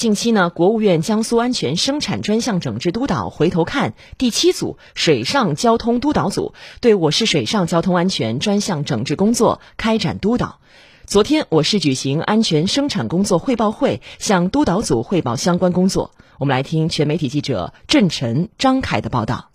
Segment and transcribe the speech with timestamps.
[0.00, 10.58] 近期呢，国务院江苏安全生产专项整治督导回头看第七组水上交通督导组对我市水上交通安全专项整治工作开展督导。
[11.04, 16.12] 昨天，我市举行安全生产工作汇报会，向督导组汇报相关工作。
[16.38, 19.50] 我们来听全媒体记者郑晨、张凯的报道。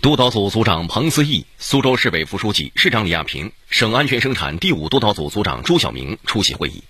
[0.00, 6.82] 督导组组长彭思义、苏州市委副书记、市长李亚平、省安全生产第五督导组组长朱晓明出席会议。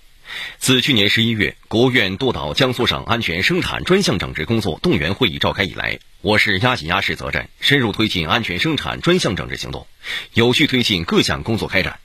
[0.57, 9.87] 自去年十一月国务院督导江苏省安全生产专项整治工作动员会议召开以来，我市压紧压实责任，深入推进安全生产专项整治行动，
[10.33, 11.99] 有序推进各项工作开展。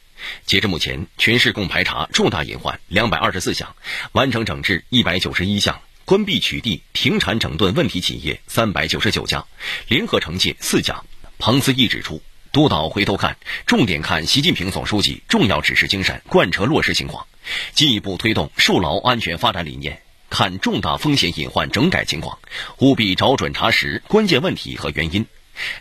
[0.46, 3.76] 截至目前，全市共排查重大隐患两百二十四项，
[4.12, 9.44] 完成整治一百九十一项，关闭取缔、停产整顿问题企业三百九十九家，
[9.86, 11.02] 联合惩戒四家。
[11.38, 12.22] 彭思义指出，
[12.54, 13.36] 督导回头看，
[13.66, 17.27] 重点看习近平总书记重要指示精神贯彻落实情况。
[17.72, 22.38] 进一步推动树牢安全发展理念，看重大风险隐患整改情况，
[22.78, 25.25] 务必找准查实关键问题和原因；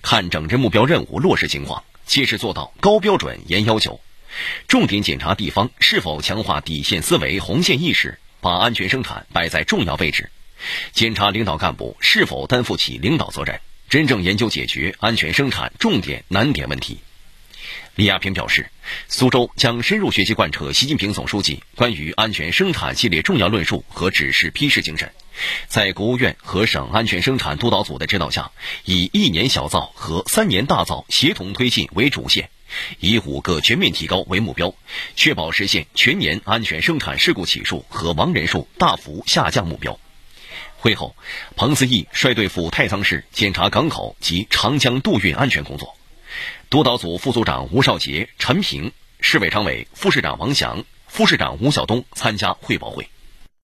[0.01, 4.01] 看整治目标任务落实情况，切实做到高标准严要求。
[4.67, 10.23] 重点检查地方是否强化底线思维、红线意识，把安全生产摆在重要位置；
[10.91, 13.59] 检查领导干部是否担负起领导责任，
[13.93, 16.97] 真正研究解决安全生产重点难点问题。
[17.93, 18.71] 李亚平表示，
[19.07, 25.11] 苏州将深入学习贯彻习近平总书记关于安全生产系列重要论述和指示批示精神，
[25.67, 28.49] 在国务院和省安全生产督导组的指导下，
[28.83, 32.49] 以一年小造和三年大造协同推进为主线，
[32.99, 34.73] 以五个全面提高为目标，
[35.15, 39.99] 确保实现全年安全生产事故起数和亡人数大幅下降目标。
[40.77, 41.15] 会后，
[41.55, 45.95] 彭思义率队赴太仓市检查港口及长江渡运安全工作。
[46.69, 53.07] 督导组副组长吴少杰、陈平，市委常委、副市长王翔、副市长吴晓东参加汇报会。